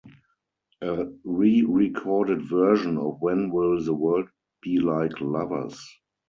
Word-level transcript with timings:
A 0.81 1.05
re-recorded 1.23 2.41
version 2.49 2.97
of 2.97 3.21
When 3.21 3.51
Will 3.51 3.83
the 3.83 3.93
World 3.93 4.29
Be 4.63 4.79
Like 4.79 5.21
Lovers? 5.21 5.79